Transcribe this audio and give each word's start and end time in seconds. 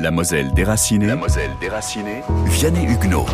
La 0.00 0.10
Moselle 0.10 0.52
déracinée. 0.52 1.06
La 1.06 1.14
Moselle 1.14 1.52
déracinée. 1.60 2.22
Vianney 2.46 2.84
Huguenot. 2.84 3.26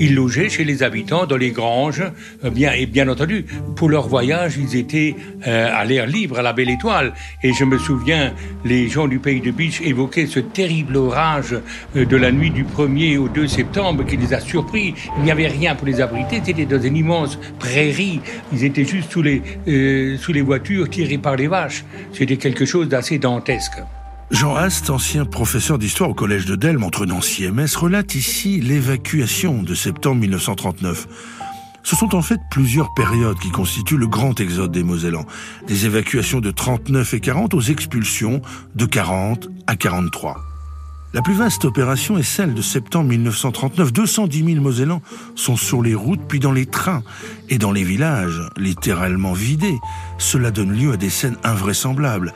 Ils 0.00 0.14
logeaient 0.14 0.48
chez 0.48 0.64
les 0.64 0.82
habitants 0.82 1.26
dans 1.26 1.36
les 1.36 1.50
granges, 1.50 2.04
euh, 2.44 2.50
bien 2.50 2.72
et 2.72 2.86
bien 2.86 3.08
entendu, 3.08 3.44
pour 3.76 3.88
leur 3.88 4.08
voyage, 4.08 4.56
ils 4.56 4.76
étaient 4.76 5.16
euh, 5.46 5.70
à 5.72 5.84
l'air 5.84 6.06
libre, 6.06 6.38
à 6.38 6.42
la 6.42 6.52
belle 6.52 6.70
étoile. 6.70 7.14
Et 7.42 7.52
je 7.52 7.64
me 7.64 7.78
souviens, 7.78 8.32
les 8.64 8.88
gens 8.88 9.08
du 9.08 9.18
pays 9.18 9.40
de 9.40 9.50
Biche 9.50 9.80
évoquaient 9.80 10.26
ce 10.26 10.40
terrible 10.40 10.96
orage 10.96 11.56
euh, 11.96 12.04
de 12.04 12.16
la 12.16 12.30
nuit 12.30 12.50
du 12.50 12.64
1er 12.64 13.18
au 13.18 13.28
2 13.28 13.48
septembre 13.48 14.04
qui 14.04 14.16
les 14.16 14.34
a 14.34 14.40
surpris. 14.40 14.94
Il 15.16 15.24
n'y 15.24 15.30
avait 15.30 15.48
rien 15.48 15.74
pour 15.74 15.86
les 15.86 16.00
abriter, 16.00 16.40
c'était 16.44 16.66
dans 16.66 16.80
une 16.80 16.96
immense 16.96 17.38
prairie. 17.58 18.20
Ils 18.52 18.64
étaient 18.64 18.84
juste 18.84 19.10
sous 19.10 19.22
les, 19.22 19.42
sous 20.18 20.32
les 20.32 20.42
voitures 20.42 20.88
tirées 20.88 21.18
par 21.18 21.36
les 21.36 21.48
vaches. 21.48 21.84
C'était 22.12 22.36
quelque 22.36 22.64
chose 22.64 22.88
d'assez 22.88 23.18
dantesque. 23.18 23.78
Jean 24.30 24.54
Hast, 24.54 24.90
ancien 24.90 25.24
professeur 25.24 25.78
d'histoire 25.78 26.10
au 26.10 26.14
collège 26.14 26.44
de 26.44 26.54
Delme 26.54 26.84
entre 26.84 27.06
Nancy 27.06 27.44
et 27.44 27.48
relate 27.48 28.14
ici 28.14 28.60
l'évacuation 28.60 29.62
de 29.62 29.74
septembre 29.74 30.20
1939. 30.20 31.08
Ce 31.82 31.96
sont 31.96 32.14
en 32.14 32.20
fait 32.20 32.38
plusieurs 32.50 32.92
périodes 32.92 33.38
qui 33.38 33.50
constituent 33.50 33.96
le 33.96 34.06
grand 34.06 34.38
exode 34.38 34.70
des 34.70 34.82
Mosellans. 34.82 35.24
Des 35.66 35.86
évacuations 35.86 36.40
de 36.40 36.50
39 36.50 37.14
et 37.14 37.20
40 37.20 37.54
aux 37.54 37.60
expulsions 37.62 38.42
de 38.74 38.84
40 38.84 39.48
à 39.66 39.76
43. 39.76 40.36
La 41.14 41.22
plus 41.22 41.32
vaste 41.32 41.64
opération 41.64 42.18
est 42.18 42.22
celle 42.22 42.52
de 42.52 42.60
septembre 42.60 43.08
1939. 43.08 43.94
210 43.94 44.44
000 44.44 44.60
Mosellans 44.60 45.00
sont 45.36 45.56
sur 45.56 45.80
les 45.80 45.94
routes, 45.94 46.20
puis 46.28 46.38
dans 46.38 46.52
les 46.52 46.66
trains 46.66 47.02
et 47.48 47.56
dans 47.56 47.72
les 47.72 47.82
villages, 47.82 48.42
littéralement 48.58 49.32
vidés. 49.32 49.78
Cela 50.18 50.50
donne 50.50 50.70
lieu 50.70 50.92
à 50.92 50.98
des 50.98 51.08
scènes 51.08 51.38
invraisemblables. 51.44 52.34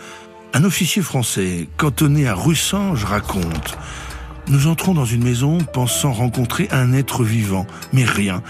Un 0.55 0.65
officier 0.65 1.01
français, 1.01 1.67
cantonné 1.79 2.29
à 2.29 2.35
Russange, 2.35 3.05
raconte 3.05 3.79
Nous 4.49 4.67
entrons 4.67 4.93
dans 4.93 5.07
une 5.07 5.25
maison 5.25 5.57
pensant 5.59 6.13
rencontrer 6.13 6.69
un 6.71 6.93
être 6.93 7.25
vivant, 7.25 7.67
mais 7.95 8.05
rien. 8.05 8.43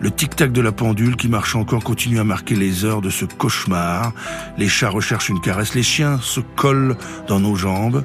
Le 0.00 0.10
tic-tac 0.10 0.50
de 0.50 0.62
la 0.62 0.72
pendule 0.72 1.16
qui 1.16 1.28
marche 1.28 1.54
encore 1.54 1.84
continue 1.84 2.18
à 2.18 2.24
marquer 2.24 2.54
les 2.54 2.86
heures 2.86 3.02
de 3.02 3.10
ce 3.10 3.26
cauchemar. 3.26 4.14
Les 4.56 4.66
chats 4.66 4.88
recherchent 4.88 5.28
une 5.28 5.42
caresse, 5.42 5.74
les 5.74 5.82
chiens 5.82 6.18
se 6.22 6.40
collent 6.40 6.96
dans 7.28 7.38
nos 7.38 7.54
jambes. 7.54 8.02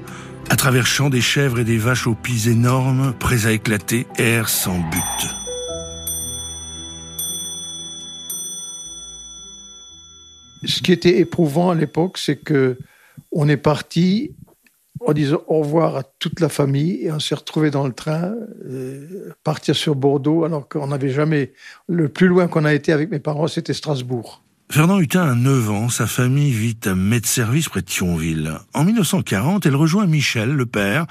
À 0.49 0.57
travers 0.57 0.85
champs, 0.85 1.09
des 1.09 1.21
chèvres 1.21 1.59
et 1.59 1.63
des 1.63 1.77
vaches 1.77 2.05
aux 2.05 2.15
pieds 2.15 2.51
énormes, 2.51 3.13
prêts 3.17 3.45
à 3.45 3.53
éclater, 3.53 4.07
air 4.17 4.49
sans 4.49 4.77
but. 4.77 5.35
Ce 10.65 10.81
qui 10.81 10.91
était 10.91 11.19
éprouvant 11.19 11.69
à 11.69 11.75
l'époque, 11.75 12.17
c'est 12.17 12.35
que 12.35 12.77
on 13.37 13.47
est 13.47 13.55
parti 13.55 14.35
en 15.05 15.13
disant 15.13 15.43
au 15.45 15.59
revoir 15.59 15.95
à 15.95 16.03
toute 16.03 16.39
la 16.39 16.49
famille 16.49 17.05
et 17.05 17.11
on 17.11 17.19
s'est 17.19 17.35
retrouvé 17.35 17.69
dans 17.69 17.85
le 17.85 17.93
train, 17.93 18.33
euh, 18.65 19.29
partir 19.43 19.75
sur 19.75 19.95
Bordeaux 19.95 20.43
alors 20.43 20.67
qu'on 20.67 20.87
n'avait 20.87 21.11
jamais. 21.11 21.53
Le 21.87 22.09
plus 22.09 22.27
loin 22.27 22.47
qu'on 22.47 22.65
a 22.65 22.73
été 22.73 22.91
avec 22.91 23.11
mes 23.11 23.19
parents, 23.19 23.47
c'était 23.47 23.75
Strasbourg. 23.75 24.41
Fernand 24.69 24.99
Hutin 24.99 25.21
a 25.21 25.33
9 25.33 25.69
ans, 25.69 25.89
sa 25.89 26.07
famille 26.07 26.51
vit 26.51 26.77
à 26.85 26.93
Metz-Service 26.93 27.69
près 27.69 27.79
de 27.79 27.85
Thionville. 27.85 28.51
En 28.73 28.83
1940, 28.83 29.65
elle 29.65 29.77
rejoint 29.77 30.05
Michel, 30.07 30.51
le 30.51 30.65
père, 30.65 31.05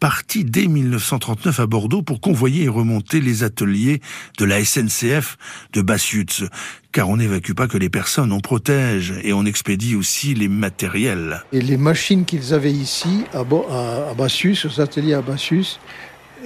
parti 0.00 0.44
dès 0.44 0.66
1939 0.66 1.60
à 1.60 1.66
Bordeaux 1.66 2.02
pour 2.02 2.20
convoyer 2.20 2.64
et 2.64 2.68
remonter 2.68 3.20
les 3.20 3.44
ateliers 3.44 4.00
de 4.36 4.44
la 4.44 4.64
SNCF 4.64 5.38
de 5.72 5.80
Bassutz. 5.80 6.42
Car 6.90 7.08
on 7.08 7.18
n'évacue 7.18 7.52
pas 7.52 7.68
que 7.68 7.78
les 7.78 7.88
personnes, 7.88 8.32
on 8.32 8.40
protège 8.40 9.14
et 9.22 9.32
on 9.32 9.44
expédie 9.44 9.94
aussi 9.94 10.34
les 10.34 10.48
matériels. 10.48 11.44
Et 11.52 11.60
les 11.60 11.76
machines 11.76 12.24
qu'ils 12.24 12.52
avaient 12.52 12.72
ici, 12.72 13.24
à, 13.32 13.38
à, 13.38 14.14
aux 14.18 14.80
ateliers 14.80 15.14
à 15.14 15.22
Bassus, 15.22 15.78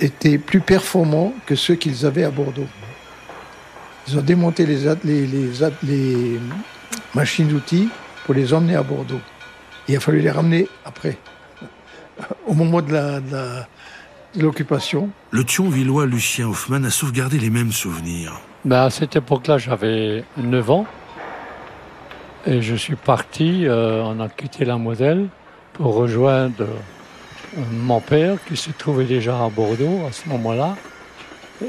étaient 0.01 0.39
plus 0.39 0.61
performants 0.61 1.33
que 1.47 1.55
ceux 1.55 1.77
qu'ils 1.77 2.05
avaient 2.05 2.25
à 2.25 2.31
Bordeaux. 2.31 2.69
Ils 4.09 4.19
ont 4.19 4.23
démonté 4.23 4.67
les, 4.67 4.95
les, 5.05 5.27
les, 5.83 6.41
machines 7.15 7.49
d'outils 7.49 7.89
pour 8.25 8.35
les 8.35 8.53
emmener 8.53 8.75
à 8.75 8.83
Bordeaux. 8.83 9.21
Il 9.89 9.97
a 9.97 10.01
fallu 10.01 10.21
les 10.21 10.31
ramener 10.31 10.69
après, 10.85 11.19
au 12.47 12.55
moment 12.55 12.83
de 12.83 13.63
l'occupation. 14.37 15.11
Le 15.31 15.45
Thionvillois 15.45 16.07
Lucien 16.07 16.49
Hoffman 16.49 16.85
a 16.85 16.91
sauvegardé 16.91 17.39
les 17.39 17.51
mêmes 17.51 17.73
souvenirs. 17.73 18.41
Ben 18.65 18.83
à 18.83 18.91
cette 18.91 19.17
époque-là, 19.17 19.59
j'avais 19.59 20.25
9 20.37 20.71
ans. 20.71 20.87
Et 22.47 22.61
je 22.61 22.75
suis 22.75 22.97
parti, 22.97 23.67
euh, 23.67 24.03
on 24.05 24.19
a 24.19 24.29
quitté 24.29 24.65
la 24.65 24.77
Moselle 24.77 25.29
pour 25.75 25.95
rejoindre 25.95 26.55
euh, 26.61 27.61
mon 27.73 28.01
père 28.01 28.37
qui 28.49 28.57
se 28.57 28.71
trouvait 28.71 29.05
déjà 29.05 29.45
à 29.45 29.49
Bordeaux 29.49 30.01
à 30.09 30.13
ce 30.13 30.29
moment-là 30.29 30.77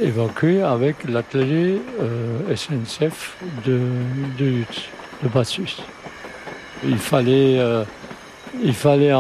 évacué 0.02 0.62
avec 0.62 1.04
l'atelier 1.08 1.82
euh, 2.02 2.56
SNCF 2.56 3.38
de, 3.66 3.80
de, 4.38 4.64
Bassus. 5.34 5.82
Il 6.86 6.98
fallait, 6.98 7.60
euh, 7.60 7.84
il 8.62 8.74
fallait 8.74 9.14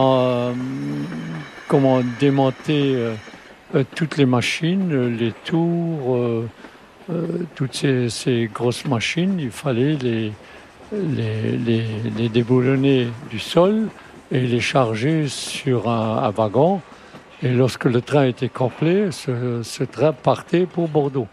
comment 1.67 2.01
démonter 2.19 2.95
euh, 2.95 3.84
toutes 3.95 4.17
les 4.17 4.25
machines, 4.25 5.16
les 5.17 5.31
tours, 5.45 6.44
toutes 7.55 7.85
ces, 8.09 8.50
grosses 8.53 8.85
machines, 8.85 9.40
il 9.40 9.51
fallait 9.51 9.95
les, 9.95 10.31
les, 10.91 12.29
déboulonner 12.29 13.07
du 13.31 13.40
sol 13.40 13.88
et 14.31 14.41
les 14.41 14.59
charger 14.59 15.28
sur 15.28 15.90
un 15.90 16.29
wagon 16.31 16.81
et 17.42 17.50
lorsque 17.50 17.86
le 17.86 18.02
train 18.02 18.26
était 18.26 18.50
complet, 18.50 19.10
ce, 19.12 19.84
train 19.84 20.14
partait 20.14 20.66
pour 20.66 20.88
Bordeaux. 20.88 21.28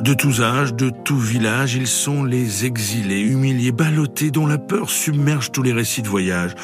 De 0.00 0.14
tous 0.14 0.42
âges, 0.42 0.74
de 0.74 0.90
tout 0.90 1.18
village, 1.18 1.74
ils 1.74 1.86
sont 1.86 2.24
les 2.24 2.64
exilés, 2.66 3.20
humiliés, 3.20 3.72
ballottés, 3.72 4.30
dont 4.30 4.46
la 4.46 4.58
peur 4.58 4.90
submerge 4.90 5.52
tous 5.52 5.62
les 5.62 5.72
récits 5.72 6.02
de 6.02 6.08
voyage. 6.08 6.54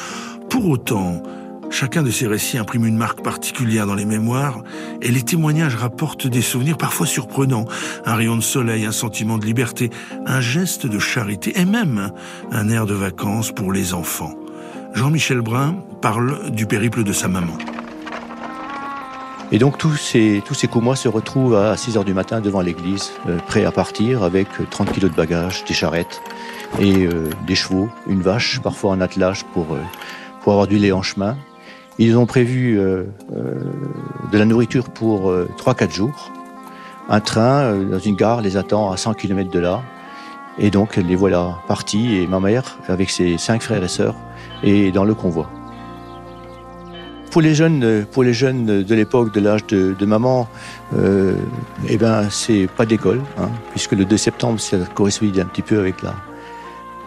Pour 0.49 0.67
autant, 0.67 1.23
chacun 1.69 2.03
de 2.03 2.11
ces 2.11 2.27
récits 2.27 2.57
imprime 2.57 2.85
une 2.85 2.97
marque 2.97 3.23
particulière 3.23 3.87
dans 3.87 3.95
les 3.95 4.05
mémoires, 4.05 4.63
et 5.01 5.11
les 5.11 5.23
témoignages 5.23 5.75
rapportent 5.75 6.27
des 6.27 6.41
souvenirs 6.41 6.77
parfois 6.77 7.07
surprenants. 7.07 7.65
Un 8.05 8.15
rayon 8.15 8.35
de 8.35 8.41
soleil, 8.41 8.85
un 8.85 8.91
sentiment 8.91 9.37
de 9.37 9.45
liberté, 9.45 9.89
un 10.25 10.41
geste 10.41 10.85
de 10.85 10.99
charité, 10.99 11.59
et 11.59 11.65
même 11.65 12.11
un 12.51 12.69
air 12.69 12.85
de 12.85 12.93
vacances 12.93 13.51
pour 13.51 13.71
les 13.71 13.93
enfants. 13.93 14.35
Jean-Michel 14.93 15.41
Brun 15.41 15.75
parle 16.01 16.51
du 16.51 16.65
périple 16.65 17.03
de 17.03 17.13
sa 17.13 17.27
maman. 17.27 17.57
Et 19.53 19.57
donc 19.57 19.77
tous 19.77 19.95
ces, 19.95 20.41
tous 20.45 20.53
ces 20.53 20.67
coups 20.67 20.99
se 20.99 21.07
retrouvent 21.07 21.55
à 21.55 21.75
6 21.75 21.97
heures 21.97 22.05
du 22.05 22.13
matin 22.13 22.39
devant 22.39 22.61
l'église, 22.61 23.11
euh, 23.27 23.37
prêts 23.47 23.65
à 23.65 23.71
partir 23.71 24.23
avec 24.23 24.47
30 24.69 24.91
kilos 24.91 25.11
de 25.11 25.15
bagages, 25.15 25.65
des 25.65 25.73
charrettes 25.73 26.21
et 26.79 27.05
euh, 27.05 27.29
des 27.47 27.55
chevaux, 27.55 27.89
une 28.07 28.21
vache, 28.21 28.61
parfois 28.61 28.91
en 28.91 29.01
attelage 29.01 29.43
pour, 29.53 29.73
euh, 29.73 29.79
pour 30.41 30.53
avoir 30.53 30.67
du 30.67 30.77
lait 30.77 30.91
en 30.91 31.01
chemin. 31.01 31.37
Ils 31.97 32.17
ont 32.17 32.25
prévu 32.25 32.77
de 32.77 34.37
la 34.37 34.45
nourriture 34.45 34.89
pour 34.89 35.31
3-4 35.57 35.93
jours. 35.93 36.31
Un 37.09 37.19
train 37.19 37.75
dans 37.75 37.99
une 37.99 38.15
gare 38.15 38.41
les 38.41 38.57
attend 38.57 38.91
à 38.91 38.97
100 38.97 39.13
km 39.15 39.51
de 39.51 39.59
là. 39.59 39.83
Et 40.57 40.69
donc 40.69 40.97
les 40.97 41.15
voilà 41.15 41.59
partis 41.67 42.17
et 42.17 42.27
ma 42.27 42.39
mère, 42.39 42.77
avec 42.87 43.09
ses 43.09 43.37
cinq 43.37 43.61
frères 43.61 43.83
et 43.83 43.87
sœurs, 43.87 44.15
et 44.63 44.91
dans 44.91 45.05
le 45.05 45.13
convoi. 45.13 45.49
Pour 47.31 47.41
les 47.41 47.55
jeunes, 47.55 48.05
pour 48.11 48.23
les 48.23 48.33
jeunes 48.33 48.83
de 48.83 48.95
l'époque, 48.95 49.33
de 49.33 49.39
l'âge 49.39 49.65
de, 49.67 50.05
maman, 50.05 50.49
euh, 50.93 51.35
eh 51.87 51.97
ben 51.97 52.29
c'est 52.29 52.67
pas 52.67 52.85
d'école, 52.85 53.21
hein, 53.37 53.49
puisque 53.71 53.93
le 53.93 54.03
2 54.03 54.17
septembre, 54.17 54.59
ça 54.59 54.77
correspond 54.93 55.27
un 55.27 55.45
petit 55.45 55.61
peu 55.61 55.79
avec 55.79 56.01
la, 56.01 56.13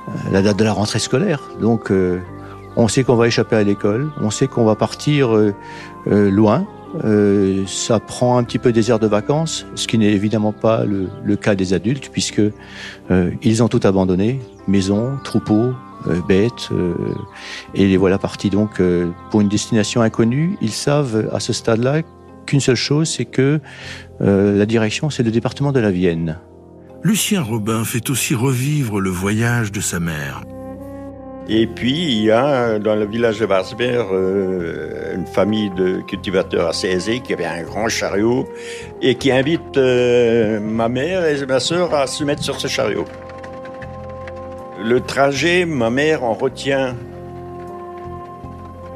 euh, 0.08 0.42
date 0.42 0.56
de 0.56 0.64
la 0.64 0.72
rentrée 0.72 0.98
scolaire. 0.98 1.40
Donc, 1.60 1.90
euh, 1.90 2.20
on 2.76 2.88
sait 2.88 3.04
qu'on 3.04 3.16
va 3.16 3.26
échapper 3.26 3.56
à 3.56 3.62
l'école, 3.62 4.10
on 4.20 4.30
sait 4.30 4.48
qu'on 4.48 4.64
va 4.64 4.74
partir 4.74 5.34
euh, 5.34 5.54
loin. 6.06 6.66
Ça 7.66 8.00
prend 8.00 8.38
un 8.38 8.44
petit 8.44 8.58
peu 8.58 8.72
des 8.72 8.90
heures 8.90 8.98
de 8.98 9.06
vacances, 9.06 9.66
ce 9.74 9.86
qui 9.86 9.98
n'est 9.98 10.12
évidemment 10.12 10.52
pas 10.52 10.84
le, 10.84 11.08
le, 11.24 11.36
cas 11.36 11.54
des 11.54 11.72
adultes, 11.72 12.10
puisque 12.10 12.42
ils 13.42 13.62
ont 13.62 13.68
tout 13.68 13.80
abandonné, 13.84 14.40
maison, 14.68 15.18
troupeau, 15.24 15.74
euh, 16.06 16.20
bêtes. 16.20 16.68
Euh, 16.72 16.94
et 17.74 17.86
les 17.86 17.96
voilà 17.96 18.18
partis 18.18 18.50
donc 18.50 18.80
euh, 18.80 19.10
pour 19.30 19.40
une 19.40 19.48
destination 19.48 20.02
inconnue. 20.02 20.56
Ils 20.60 20.72
savent 20.72 21.30
à 21.32 21.40
ce 21.40 21.52
stade-là 21.52 22.02
qu'une 22.46 22.60
seule 22.60 22.76
chose, 22.76 23.08
c'est 23.08 23.24
que 23.24 23.60
la 24.20 24.66
direction, 24.66 25.10
c'est 25.10 25.22
le 25.22 25.30
département 25.30 25.72
de 25.72 25.80
la 25.80 25.90
Vienne. 25.90 26.38
Lucien 27.02 27.42
Robin 27.42 27.84
fait 27.84 28.10
aussi 28.10 28.34
revivre 28.34 29.00
le 29.00 29.10
voyage 29.10 29.72
de 29.72 29.80
sa 29.80 29.98
mère. 29.98 30.42
Et 31.48 31.66
puis, 31.66 32.04
il 32.04 32.22
y 32.22 32.30
a 32.30 32.78
dans 32.78 32.94
le 32.94 33.04
village 33.04 33.38
de 33.38 33.44
Varsberg 33.44 34.06
euh, 34.10 35.14
une 35.14 35.26
famille 35.26 35.68
de 35.70 36.00
cultivateurs 36.00 36.68
assez 36.68 36.88
aisés 36.88 37.20
qui 37.20 37.34
avait 37.34 37.44
un 37.44 37.62
grand 37.62 37.88
chariot 37.88 38.48
et 39.02 39.16
qui 39.16 39.30
invite 39.30 39.76
euh, 39.76 40.58
ma 40.58 40.88
mère 40.88 41.26
et 41.26 41.44
ma 41.44 41.60
sœur 41.60 41.92
à 41.94 42.06
se 42.06 42.24
mettre 42.24 42.42
sur 42.42 42.58
ce 42.58 42.66
chariot. 42.66 43.04
Le 44.82 45.00
trajet, 45.00 45.66
ma 45.66 45.90
mère 45.90 46.24
en 46.24 46.32
retient 46.32 46.96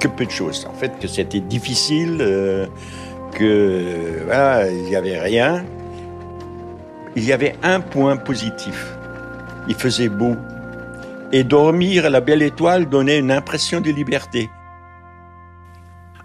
que 0.00 0.08
peu 0.08 0.24
de 0.24 0.30
choses. 0.30 0.66
En 0.70 0.74
fait, 0.74 0.98
que 0.98 1.06
c'était 1.06 1.40
difficile, 1.40 2.18
euh, 2.20 2.66
que 3.32 4.24
voilà, 4.24 4.70
il 4.70 4.84
n'y 4.84 4.96
avait 4.96 5.18
rien. 5.18 5.64
Il 7.14 7.24
y 7.24 7.32
avait 7.32 7.56
un 7.62 7.80
point 7.80 8.16
positif. 8.16 8.94
Il 9.68 9.74
faisait 9.74 10.08
beau, 10.08 10.34
et 11.32 11.44
dormir 11.44 12.08
la 12.10 12.20
belle 12.20 12.42
étoile 12.42 12.88
donnait 12.88 13.19
une 13.19 13.30
impression 13.30 13.80
de 13.80 13.90
liberté. 13.90 14.48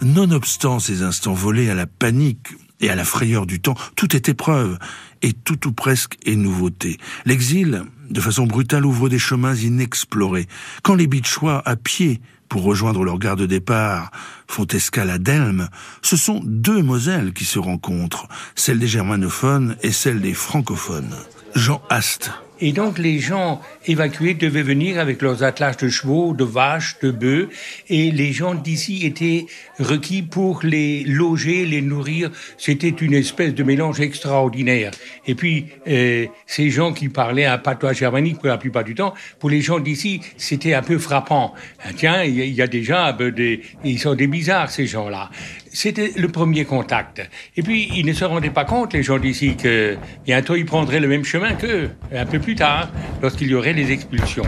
Nonobstant 0.02 0.80
ces 0.80 1.02
instants 1.02 1.34
volés 1.34 1.70
à 1.70 1.76
la 1.76 1.88
panique 1.88 2.50
et 2.82 2.90
à 2.90 2.96
la 2.96 3.06
frayeur 3.06 3.46
du 3.46 3.62
temps, 3.62 3.76
tout 3.96 4.16
est 4.16 4.28
épreuve, 4.28 4.78
et 5.22 5.32
tout 5.32 5.68
ou 5.68 5.72
presque 5.72 6.18
est 6.26 6.36
nouveauté. 6.36 6.98
L'exil, 7.26 7.84
de 8.10 8.20
façon 8.20 8.46
brutale, 8.46 8.86
ouvre 8.86 9.08
des 9.08 9.20
chemins 9.20 9.56
inexplorés. 9.56 10.48
Quand 10.84 10.96
les 10.96 11.08
Bichois, 11.08 11.62
à 11.66 11.78
pied, 11.78 12.20
pour 12.50 12.64
rejoindre 12.64 13.04
leur 13.04 13.18
gare 13.20 13.38
de 13.38 13.46
départ, 13.46 14.12
font 14.48 14.68
escale 14.68 15.10
à 15.10 15.18
Delme, 15.18 15.70
ce 16.02 16.18
sont 16.18 16.42
deux 16.44 16.84
Moselles 16.84 17.34
qui 17.34 17.46
se 17.46 17.58
rencontrent, 17.58 18.28
celle 18.56 18.80
des 18.80 18.88
germanophones 18.88 19.78
et 19.82 19.92
celle 19.92 20.20
des 20.20 20.34
francophones. 20.34 21.16
Jean 21.56 21.82
Ast, 21.90 22.32
et 22.64 22.72
donc 22.72 22.98
les 22.98 23.20
gens 23.20 23.60
évacués 23.88 24.36
devaient 24.36 24.64
venir 24.64 24.98
avec 24.98 25.22
leurs 25.22 25.44
attelages 25.44 25.76
de 25.76 25.90
chevaux, 25.90 26.34
de 26.34 26.46
vaches, 26.46 26.96
de 27.02 27.12
bœufs, 27.12 27.50
et 27.90 28.10
les 28.10 28.32
gens 28.32 28.56
d'ici 28.56 29.06
étaient 29.06 29.48
requis 29.80 30.22
pour 30.22 30.62
les 30.64 31.04
loger, 31.04 31.66
les 31.66 31.82
nourrir. 31.82 32.32
C'était 32.58 32.88
une 32.88 33.16
espèce 33.16 33.54
de 33.54 33.64
mélange 33.64 34.00
extraordinaire. 34.00 34.92
Et 35.28 35.36
puis 35.36 35.66
euh, 35.90 36.28
ces 36.48 36.70
gens 36.70 36.94
qui 36.94 37.10
parlaient 37.10 37.44
un 37.44 37.58
patois 37.58 37.92
germanique 37.92 38.38
pour 38.38 38.48
la 38.48 38.58
plupart 38.58 38.86
du 38.86 38.96
temps, 38.96 39.14
pour 39.40 39.50
les 39.50 39.60
gens 39.60 39.82
d'ici, 39.82 40.22
c'était 40.38 40.74
un 40.74 40.84
peu 40.84 40.98
frappant. 41.00 41.54
Ah, 41.84 41.90
tiens, 41.94 42.24
il 42.24 42.38
y, 42.38 42.62
a 42.62 42.68
déjà 42.68 43.12
des, 43.12 43.62
ils 43.84 44.00
sont 44.00 44.16
des 44.16 44.28
bizarres 44.28 44.72
ces 44.72 44.88
gens-là. 44.88 45.30
C'était 45.74 46.14
le 46.16 46.28
premier 46.28 46.66
contact. 46.66 47.28
Et 47.58 47.64
puis, 47.64 47.90
ils 47.96 48.06
ne 48.06 48.14
se 48.14 48.24
rendaient 48.24 48.52
pas 48.52 48.64
compte, 48.64 48.94
les 48.94 49.02
gens 49.02 49.18
d'ici, 49.18 49.58
que 49.58 49.98
bientôt 50.24 50.56
ils 50.56 50.66
prendraient 50.66 51.00
le 51.00 51.08
même 51.08 51.26
chemin 51.26 51.54
qu'eux, 51.54 51.90
un 52.16 52.26
peu 52.28 52.40
plus 52.40 52.54
tard, 52.54 52.90
lorsqu'il 53.24 53.48
y 53.48 53.56
aurait 53.56 53.74
les 53.74 53.92
expulsions. 53.92 54.46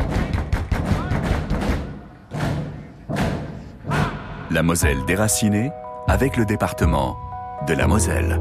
La 4.52 4.62
Moselle 4.62 5.00
déracinée 5.08 5.72
avec 6.08 6.38
le 6.38 6.46
département 6.46 7.18
de 7.68 7.74
la 7.74 7.88
Moselle. 7.88 8.40